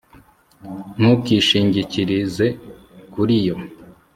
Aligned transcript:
Ntukishingikirize 0.97 2.47
kuri 3.13 3.35
yo 3.47 3.55